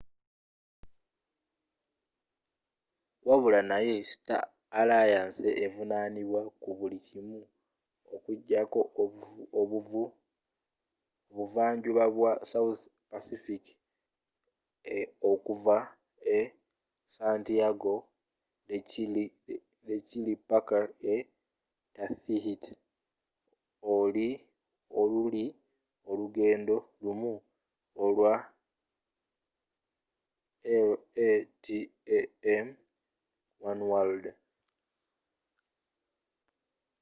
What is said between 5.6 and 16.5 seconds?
evunaanibwa ku buli kimu okujjako obuvanjuba bwa south pacific okuva e